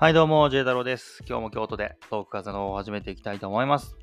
[0.00, 1.24] はい、どうも、ジェイ太郎です。
[1.28, 3.96] 今日も京都でトーク風のを始めていきたいと思います。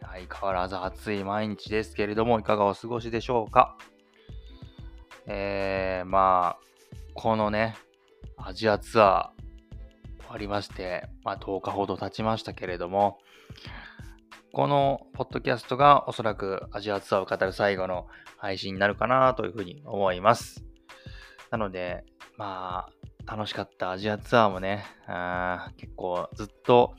[0.00, 3.76] 相変わらず暑い毎日ですけれども、いかがお過ごしでしょうか？
[5.26, 6.58] えー、まあ、
[7.14, 7.74] このね、
[8.36, 13.18] アジアツアー終わりまして、まあ10日ほど経ちましたけれども、
[14.52, 18.06] このポッドキャストがおそらくアジアツアーを語る最後の
[18.36, 20.64] 配信になるかなというふうに思います。
[21.50, 22.04] なので、
[22.36, 26.94] まあ、楽しかったアジアツアーもね、あ結構ずっと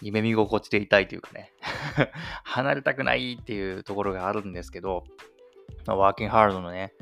[0.00, 1.52] 夢見心地でいたいというかね、
[2.44, 5.02] 離れたくないっていうところがあるんですけど、
[5.86, 6.94] ワーキングハードのね、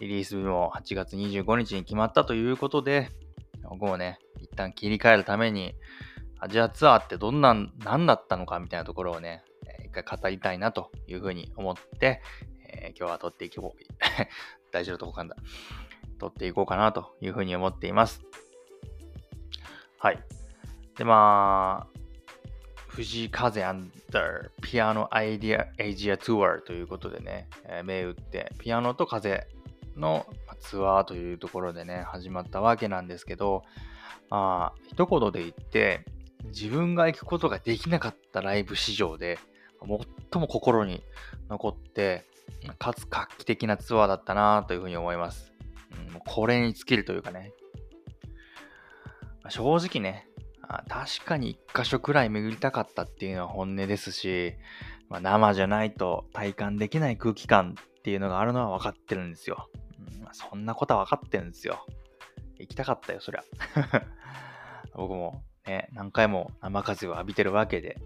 [0.00, 3.10] リリース日も8月25日に決まったということで、
[3.68, 5.74] 僕もね、一旦切り替えるために、
[6.38, 7.54] アジアツアーってどんな、
[7.84, 9.44] 何だったのかみたいなところをね、
[9.84, 12.22] 一回語りたいなというふうに思って、
[12.66, 13.84] えー今日は撮っていきこう。
[14.72, 15.36] 大事なとこかんだ。
[16.18, 18.22] 撮っていこうかなというふうに思っています。
[19.98, 20.18] はい。
[20.96, 21.98] で、まあ、
[22.88, 29.46] 藤井風 under ピアノアイディアエイジアツアーということでね、えー銘打って、ピアノと風
[29.96, 30.26] の
[30.60, 33.64] ツアーというところでね、始まったわけなんですけど、
[34.30, 36.04] まあ、一言で言って、
[36.46, 39.38] 自分が行くことができなかったライブ史上で、
[39.80, 41.02] 最も心に
[41.48, 42.26] 残って、
[42.78, 45.53] かつ画期的なツアーだったなというふうに思います。
[46.14, 47.52] もうこれに尽きるというかね。
[49.42, 50.26] まあ正直ね、
[50.62, 54.54] あ確かに一箇所くらい巡りたかったっていうのは本音ですし、
[55.08, 59.68] まあ、生じゃないと体感できない空気感っていうのがあるのは分かってるんですよ。
[59.98, 61.84] うんまあそんなことは分かってるんですよ。
[62.58, 63.44] 行きたかったよ、そりゃ。
[64.94, 67.98] 僕もね、何回も生風を浴びてるわけで。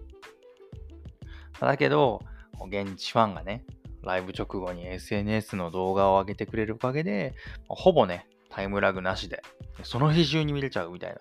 [1.60, 2.22] だけど、
[2.66, 3.64] 現地ファンがね、
[4.02, 7.34] ライブ直後に SNS の動画を上げてくれるおかげで、
[7.68, 9.42] ほぼね、タイムラグなしで、
[9.82, 11.18] その日中に見れちゃうみたいな。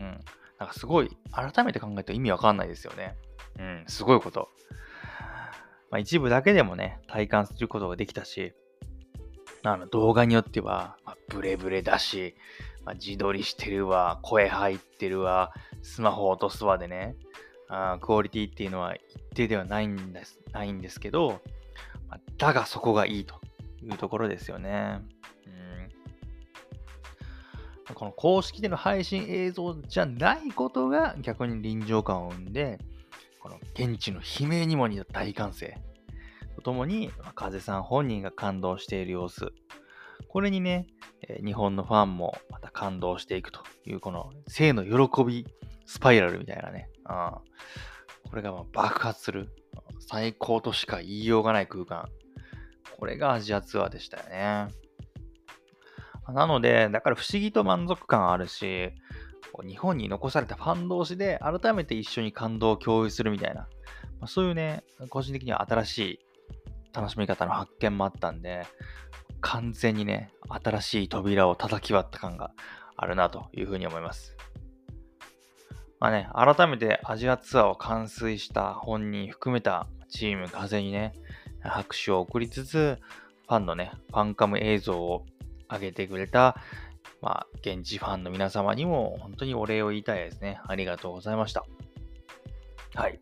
[0.00, 0.20] うん。
[0.58, 3.16] なんかすごい、改めて考えると意味わかんないですよね。
[3.58, 4.48] うん、すごいこと。
[5.90, 8.52] まあ、一部だけでもね、体感することができたし、
[9.62, 12.34] あの動画によっては、まあ、ブレブレだし、
[12.84, 15.52] まあ、自撮りしてるわ、声入ってるわ、
[15.82, 17.16] スマホ落とすわでね、
[17.68, 19.02] あクオリティっていうのは一
[19.34, 21.42] 定ではないんですないんですけど、
[22.36, 23.40] だがそこがいいと
[23.82, 25.00] いうところですよね。
[27.88, 32.78] うん、この公式での配信映像じゃないことが逆に臨場感を生んで、
[33.40, 35.78] この現地の悲鳴にも似た大歓声
[36.56, 39.52] とともに、風さん本人が感動している様子。
[40.28, 40.86] これにね、
[41.44, 45.46] 日本のファンもまた感動していくという、この性の喜び
[45.86, 46.90] スパイラルみたいなね。
[47.04, 49.48] あーこれがま爆発する。
[50.00, 52.08] 最高としか言いようがない空間。
[52.98, 54.74] これがアジアツアーでしたよね。
[56.32, 58.92] なので、だから不思議と満足感あるし、
[59.66, 63.68] 日本に残されたファン同士で改めて一緒に感動を共有するみたいな、ま
[64.22, 66.18] あ、そういうね、個人的には新しい
[66.92, 68.66] 楽しみ方の発見もあったんで、
[69.40, 72.50] 完全にね、新しい扉を叩き割った感が
[72.96, 74.36] あるなというふうに思います。
[76.00, 81.12] まあね、改めてアジアツアーを完遂した本人含めたチーム風にね、
[81.60, 82.98] 拍手を送りつつ、
[83.48, 85.26] ファンのね、ファンカム映像を
[85.70, 86.56] 上げてくれた、
[87.20, 90.60] まあ、現地ファンの皆様にも本当にお礼を言いたいですね。
[90.68, 91.64] ありがとうございました。
[92.94, 93.20] はい。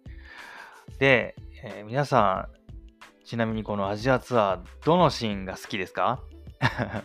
[0.99, 6.21] で、えー皆さん、ちなみにこのアジアツアー、どのシーンが好きですか？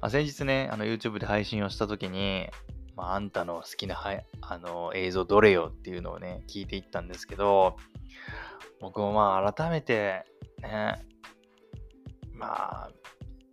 [0.00, 2.48] ま先日ね、あの YouTube で配信をしたときに、
[3.00, 7.76] まあ、あんたの好きなはあの映像どれよっていうのをね、聞いていったんですけど、
[8.78, 10.26] 僕もまあ改めて
[10.62, 11.02] ね、
[12.34, 12.90] まあ、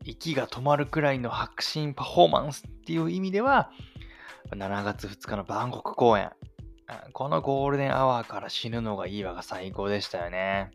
[0.03, 3.71] 息が止まるくらいの迫真パフォーマンスっていう意味では、
[4.51, 6.29] 7月2日のバンコク公演、
[7.13, 10.71] このゴールデンアワーから死ぬのがいいわが最高でしたよね。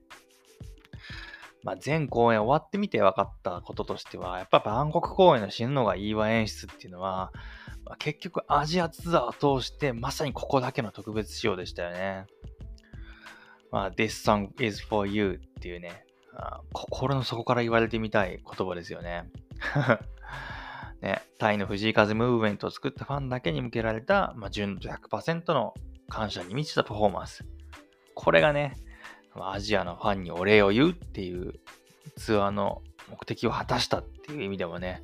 [1.63, 7.33] まあ、全公演終わってみて分かったこととしては、やっぱバンコク公演の死ぬのがいいわ演出っていうのは、
[7.85, 12.27] まあ結局アジアツアーを通してまさにここだけの特別仕様でしたよね。
[13.71, 19.31] まあ、This song is for you っていうね、あ心の底から言われてみたい言葉ですよね。
[21.01, 25.75] ね、タイの藤井風ムーブメントを作ったファンだけに向けられた、まあ、純度100%の
[26.09, 27.45] 感謝に満ちたパフォーマンス。
[28.15, 28.77] これがね、
[29.35, 31.55] アジアのファンにお礼を言うっていう
[32.17, 35.03] ツアーの目的を果たしたっていう意味でもね、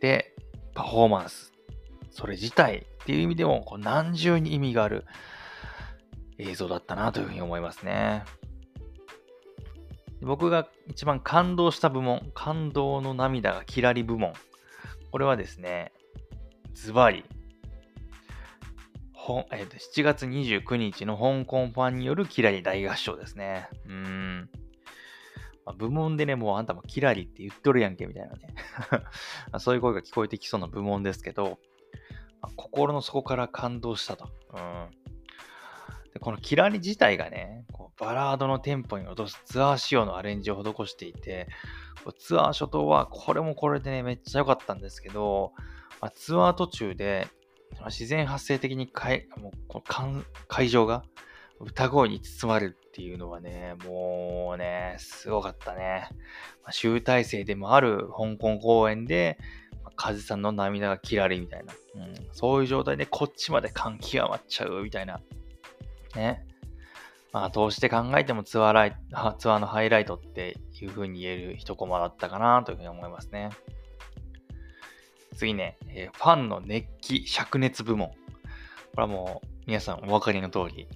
[0.00, 0.34] で、
[0.74, 1.49] パフォーマンス、
[2.10, 5.04] それ自体っていう意味でもこう何重に意味がある
[6.38, 8.24] 映像だったなというふうに思いますね。
[10.22, 14.34] 僕が一番感動した部門、感動の涙がキラリ部門。
[15.10, 15.92] これはですね、
[16.74, 17.24] ズバリ、
[19.12, 23.68] ほえー、と7月29日の香港ファンによるキラリ大合唱ですね。
[23.86, 24.50] うん。
[25.64, 28.54] まあ、部門でね、もうあんたもキラリって言っとるやんけ、みたいなね
[29.60, 31.58] そういう声が聞こえてきそうな部門ですけど、
[32.56, 34.28] 心の底から感動したと。
[34.54, 34.90] うん。
[36.12, 41.48] でこのキラリ自体がね、こうバラードのテンポに落とすツアー仕様のアレンジを施していて、
[42.18, 45.52] ツアー初頭はこれもこれでね、めっちゃ良かったんですけど、
[46.00, 47.28] まあ、ツアー途中で
[47.86, 51.04] 自然発生的に会もうこの会場が
[51.60, 56.08] 歌声に包まれるっていうのはね、もうね、すごかったね。
[56.62, 59.38] まあ、集大成でもある香港公演で、
[60.00, 65.20] まあ、カズさんの涙がキラリみたいな、うん、そういう状態でこっちまで感極まっちゃうみたいな。
[66.16, 66.46] ね。
[67.32, 68.96] まあ、通して考えてもツアーライ
[69.38, 73.50] ツアーのハイライトっていう風に言える一コマだったかなというふうに思いますね。
[75.36, 78.08] 次ね、えー、ファンの熱気灼熱部門。
[78.08, 78.14] こ
[78.96, 80.88] れはもう皆さんお分かりの通り、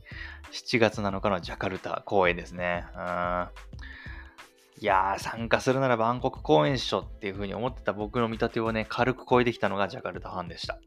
[0.51, 2.85] 7月7日のジャカルタ公演ですね。
[2.97, 3.47] うん
[4.81, 10.79] いやー、参加するならバンコク公演っしょっていう風に思ってた僕の見立てをね、軽く超えてきたのがジャカルタファンでした。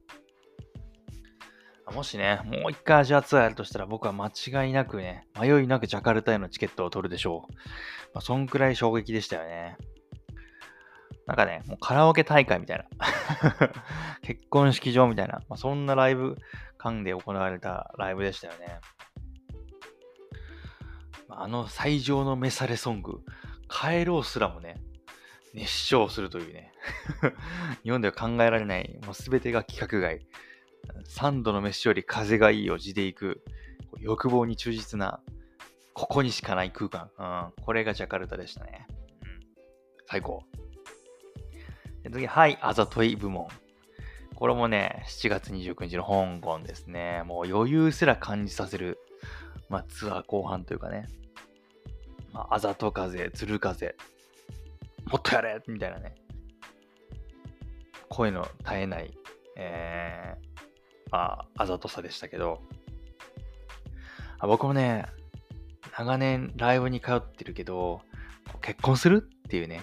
[1.92, 7.54] もしね、もう一回アジアツアーやるとしたら僕は間違いなくね、迷いなくジャカルタへのチケットを取るでしょう。
[8.13, 9.78] まあ、そんくらい衝撃でしたよね。
[11.25, 12.86] なんかね、もうカラオケ大会みたいな。
[14.22, 15.42] 結婚式場みたいな。
[15.50, 16.38] まあ、そんなライブ
[16.78, 18.80] 感で行われたライブでしたよね。
[21.30, 23.22] あの最上の召されソング、
[23.69, 24.81] 帰ろうすらもね、
[25.54, 26.72] 熱唱するというね。
[27.84, 30.25] 日本では考えられない、もう全てが規格外。
[31.08, 33.44] 3度の飯より風がいいを地で行く、
[34.00, 35.22] 欲望に忠実な、
[35.94, 37.10] ここにしかない空間。
[37.18, 37.24] う
[37.62, 38.88] ん、これがジャカルタでしたね。
[39.24, 39.40] うん、
[40.08, 40.44] 最高。
[42.04, 43.48] で次、はい、あざとい部門。
[44.36, 47.24] これもね、7月29日の香港ですね。
[47.25, 49.00] もう余裕すら感じさせる、
[49.68, 51.08] まあ、ツアー後半というかね。
[52.33, 53.95] まあ、ざと風、つる風、
[55.06, 56.15] もっとやれみたいなね。
[58.09, 59.13] 声の絶えない、
[59.56, 62.62] えー、まあ、あざとさでしたけど、
[64.39, 65.06] あ僕もね、
[65.97, 68.01] 長年ライブに通ってるけど、
[68.62, 69.81] 結婚するっていうね、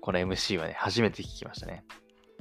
[0.00, 1.84] この MC はね、初めて聞きましたね。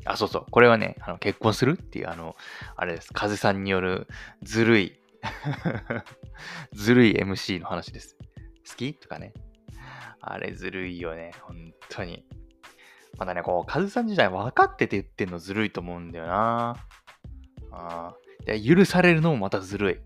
[0.05, 0.45] あ、そうそう。
[0.49, 2.35] これはね、あの結婚するっていう、あの、
[2.75, 3.11] あれです。
[3.13, 4.07] 風さんによる
[4.43, 4.99] ずるい
[6.73, 8.17] ずるい MC の話です。
[8.67, 8.93] 好き？
[8.93, 9.33] とかね。
[10.21, 11.31] あれずるいよね。
[11.41, 12.25] 本当に。
[13.17, 16.75] まだね、こう、カズさん自体分かってて言ってんのずるいと思うんだよな。
[17.71, 18.13] あ
[18.45, 19.97] で許されるのもまたずるい。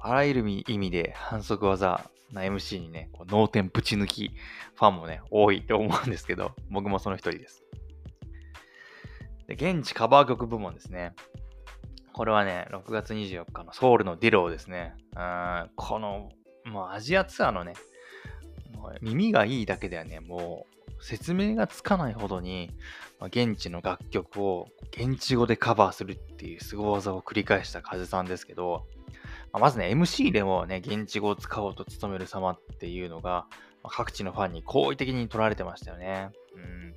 [0.00, 4.32] あらゆる意味で反則技な MC にね、こう脳天ぶち抜き？
[4.74, 7.64] ファンもね、多いと思うんですけど、僕もその一人です。
[9.46, 11.14] で、現地カバー曲部門ですね。
[12.12, 14.94] これはね、6月24日のソウルのディローですね。
[15.16, 16.30] うんこの、
[16.66, 17.74] もうアジアツアーのね、
[19.00, 20.66] 耳がいいだけではね、も
[20.98, 22.70] う説明がつかないほどに、
[23.18, 28.86] まあ、現地の楽曲を現地語でカバーするっていう凄技を繰り返した風さんですけど、
[29.52, 33.46] まあ、まずね、MC でもね、現地語を使おうと努める様っていうのが、
[33.82, 36.30] まあ、各地のファンに好意的に取られてましたよね。
[36.54, 36.94] うん。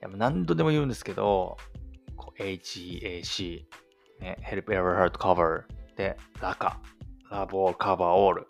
[0.00, 1.56] や何度でも言うんですけど、
[2.38, 3.64] HEAC、
[4.20, 5.64] ね、Help Ever Heart Cover
[5.96, 6.80] で、ラカ、
[7.30, 8.46] Love All Cover All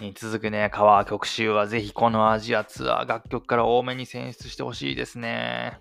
[0.00, 5.78] に続くね、カバー曲集はぜひこのアジアツアー楽曲から多めに選出してほしいですね。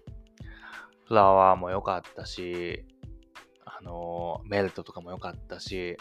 [1.07, 2.85] フラワーも良かったし、
[3.65, 5.97] あのメルトとかも良かったし、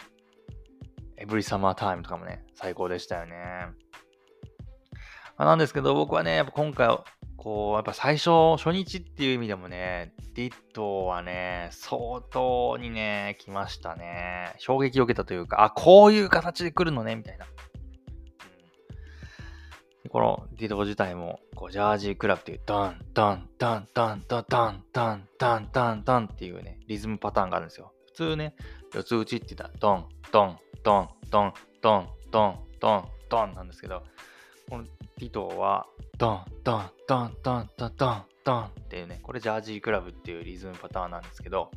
[1.17, 3.33] エブリサマータイムとかもね、最高でしたよね。
[5.37, 6.97] まあ、なんですけど、僕はね、やっぱ今回、
[7.43, 14.53] こう、やっぱ最初、初日っていう意味でもね、ディットはね、相当にね、来ましたね。
[14.59, 17.45] 衝撃を受けたというか、あ、こういう形で来るのね、みたいな。
[20.09, 27.91] このディド自体も、こう、ジャージークラブっていう、ダン、ダン、ダン、ダン、ダン、ダン、ダン、ダン、ダン、ダンっていうね、リズムパターンがあるんですよ。
[28.05, 28.55] 普通ね、
[28.93, 34.03] 四つ打ちって言ったら、ドン、ドン、ドン、ドン、ドン、ドン、ドン、ドンなんですけど、
[34.69, 34.83] この
[35.17, 35.85] ディトは、
[36.17, 41.71] ドン、ドン、ドン、ドン、ドン、ドン、ドンっていうね、これジャージークラブっていうリズムパターンなんですけど、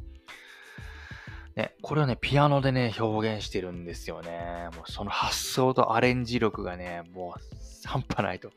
[1.57, 4.69] ね、これをね、ピアノでね、表現してるんですよね。
[4.77, 8.51] もうその発想とアレンジ力がね、もう半端ないと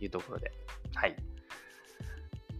[0.00, 0.52] いうところで。
[0.94, 1.16] はい。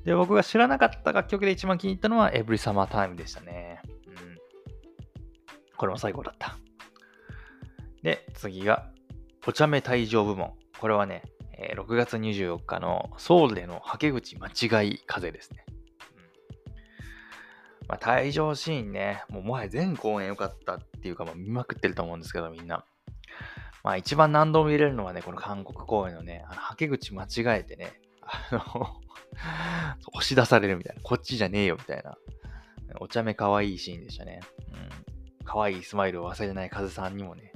[0.05, 3.83] で、僕が知らなかった楽曲で一番気に入ったのは Every Summer Time でしたね。
[4.07, 4.39] うん。
[5.77, 6.57] これも最高だった。
[8.03, 8.89] で、次が、
[9.49, 10.55] お茶目退場部門。
[10.79, 11.23] これはね、
[11.75, 15.65] 6月24日のソウルでのはけ口間違い風ですね。
[17.89, 22.85] まあ、退場シーンね、もうもはや全公演良かったっていうか、まあ、見まくってると思うんですけど、みんな。
[23.85, 29.01] まあ一番何度も見れるのはね、この韓国公演のね、あの、はけ口間違えてね、あの
[30.13, 32.19] 押し出されるみたいな、こっちじゃねえよみたいな、
[32.99, 34.41] お茶目可愛いシーンでしたね。
[34.73, 35.45] うん。
[35.45, 37.53] 可愛いスマイルを忘れない風さんにもね、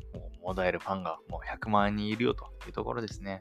[0.50, 3.40] もう戻えるファンがもう100万人いるよというところですね。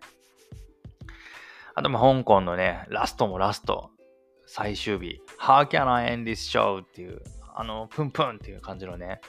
[1.73, 3.89] あと、ま香港のね、ラストもラスト、
[4.45, 6.83] 最終日、How can I end this show?
[6.83, 7.21] っていう、
[7.55, 9.21] あの、プンプンっていう感じのね、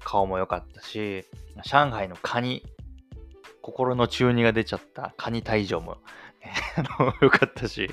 [0.00, 1.24] 顔も良かったし、
[1.64, 2.64] 上海のカニ、
[3.62, 5.98] 心の中二が出ちゃったカニ退場も、
[7.20, 7.90] 良かったし、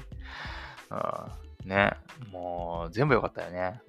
[0.89, 1.91] うん、ね、
[2.31, 3.81] もう全部良かったよね。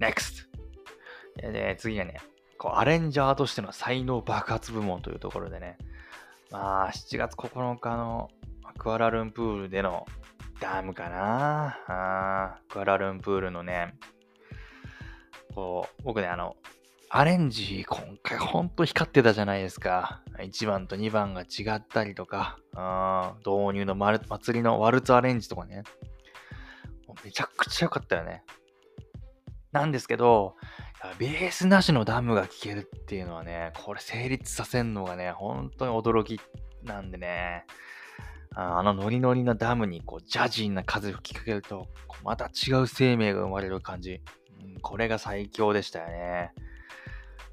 [0.00, 0.48] NEXT!
[1.36, 2.20] で、次はね、
[2.58, 5.78] こうアレンジャーとしての才能爆発部門というところでね、
[6.50, 8.30] まあ、7月9日の
[8.78, 10.06] クアラルンプールでの
[10.60, 13.94] ダムかなあクアラルンプールのね、
[15.54, 16.56] こう、僕ね、あの、
[17.10, 20.22] アレンジ、今回ほんと光ってたじゃないですか。
[20.38, 25.84] 1番と2番が違ったりとか、あ導入の祭りのワルツアレンジとかね。
[27.24, 28.44] めちゃくちゃ良かったよね。
[29.72, 30.54] なんですけど、
[31.18, 36.40] ベースなしのダムが聴けるっていうのはね、これ成立させるのがね、本当に驚き
[36.82, 37.64] なんでね、
[38.54, 41.86] あのノリノリなダムにこうジャジーな風吹きかけると、
[42.24, 44.20] また違う生命が生まれる感じ。
[44.60, 46.52] うん、これが最強でしたよね。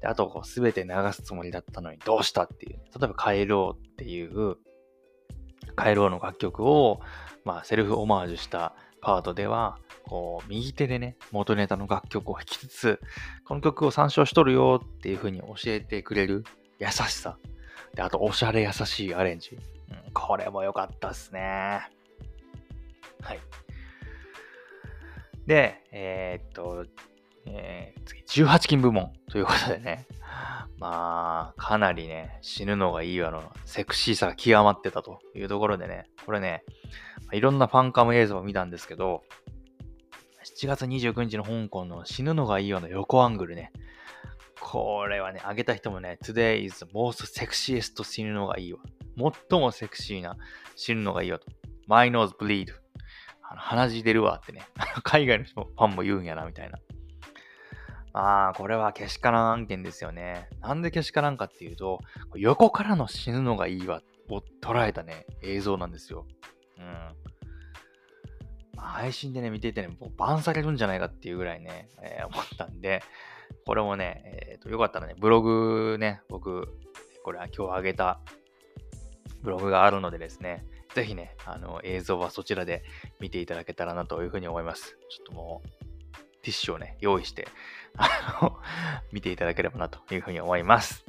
[0.00, 2.80] であと、こう、すべて流すつもりだったのにどうしたっていう。
[2.98, 4.56] 例えば、帰ろうっていう、
[5.78, 7.00] 帰ろうの楽曲を、
[7.44, 13.00] まあ、セルフオマージュしたパートでは、こう、右手でね、元ネタの楽曲を弾きつつ、
[13.44, 16.44] この曲を参照しとるよっていう風に教えてくれる
[16.78, 17.38] 優しさ。
[17.94, 19.56] で、あと、おしゃれ優しいアレンジ。
[19.56, 21.88] うん、これも良かったっすね。
[23.20, 23.40] はい。
[25.46, 26.86] で、えー、っと、
[27.46, 30.06] えー、次、18金部門ということでね。
[30.78, 36.64] まあ、かなりね、死ぬのがいいわのセクシーさが極まってたというところでね、これね、
[37.32, 39.22] いろんなファンカム映像を見たんですけど、
[40.56, 43.72] 7月29日の香港の死ぬのがいいわの横アングルね。
[44.58, 48.78] これはね、上げた人もね、Today is the most sexiest 死ぬのがいいわ。
[49.50, 50.38] 最もセクシーな
[50.74, 51.46] 死ぬのがいいわと。
[51.86, 52.68] My nose bleed.
[53.42, 54.62] 鼻血出るわってね。
[55.04, 56.78] 海外の人ファンも言うんやな、みたいな。
[58.14, 60.48] まあ、これはけしからん案件ですよね。
[60.62, 62.00] なんでけしからんかっていうと、
[62.34, 66.26] 横からの死ぬのがいいわを捉えたね、映像なんですよ。
[66.78, 67.25] うん。
[68.82, 73.02] 配信でね、見ていてね、もうバンされるんじゃないかっていうぐらいね、えー、思ったんで、
[73.64, 76.68] これもね、えっ、ー、と、よかったらね、ブログね、僕、
[77.24, 78.20] これは今日あげた
[79.42, 80.64] ブログがあるのでですね、
[80.94, 82.82] ぜひね、あの、映像はそちらで
[83.20, 84.96] 見ていただけたらなというふうに思います。
[85.10, 85.68] ちょっともう、
[86.42, 87.48] ティッシュをね、用意して、
[87.96, 88.58] あの、
[89.12, 91.04] 見ていただければなというふうに思います。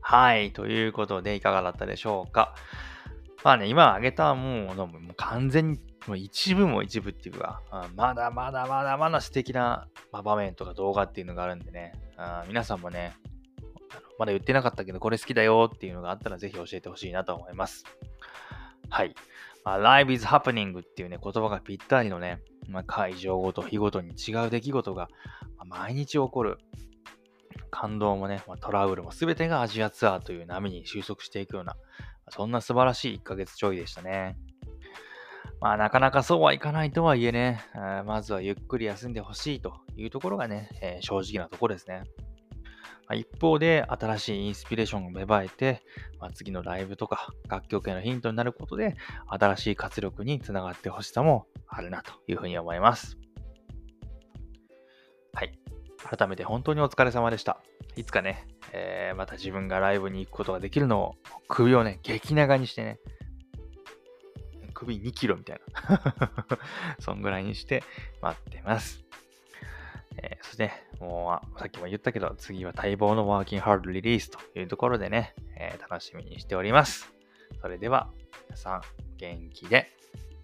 [0.00, 2.54] はい、ということで、いかがだったでしょうか。
[3.42, 7.62] まあね、今挙げたもう、もう完全にもう一部も一部っていうか、
[7.94, 11.92] まだまだまだまだ素敵な場面とか動画っていうのがあるんでね、
[12.48, 13.14] 皆さんもね、
[14.18, 17.84] まだ言ってなかったけど、これ好きだよっていうのがあったらぜひ教えてほしいなと思います。
[18.88, 19.14] はい。
[19.62, 25.08] あ、Live is happening っていうね、言葉がぴったりのね、ま、会場ごと、日ごとに違う出来事が、
[25.64, 26.58] 毎日起こる。
[27.70, 31.76] 感動もね、ま、トラブルも全てがアジアツアーという波に収束していくような、
[32.30, 34.36] そんな素晴らしい1ヶ月ちょいでしたね。
[35.60, 37.62] まあ、なかなかそうはいかないとはいえね、
[38.06, 42.04] まずはゆっくり休んでほしいというところがね、えー、正直なところですね。
[43.14, 45.82] 一方で、新しいインスピレーションが芽生えて、
[46.20, 53.18] まあ、次のライブとか楽曲へのヒントになることで、新しい活力につながってほしさもあるなというふうに思います。
[55.34, 55.58] はい。
[56.16, 57.60] 改めて本当にお疲れ様でした。
[57.96, 61.14] いつかね、えー、また自分がライブに行くことができるのを、
[61.48, 63.00] 首をね、激長にしてね、
[64.80, 66.00] 首2キロみたいな
[67.00, 67.82] そんぐらいにして
[68.22, 69.04] 待ってます。
[70.16, 77.12] えー、そして、もう、さっきも言ったけど、次は待望のワーキングハードリリースというところでね、えー、楽しみにしております。
[77.60, 78.10] それでは、
[78.48, 78.82] 皆さん、
[79.18, 79.90] 元気で、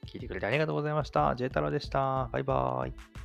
[0.07, 1.35] 聞いてくれてありがとうございました。
[1.35, 2.29] J 太郎でした。
[2.33, 3.16] バイバーイ。